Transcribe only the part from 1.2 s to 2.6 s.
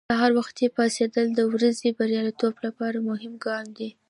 د ورځې بریالیتوب